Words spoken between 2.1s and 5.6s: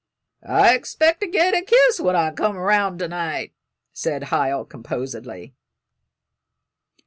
I come 'round to night," said Hiel, composedly.